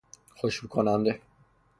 خوشبوکننده 0.37 1.19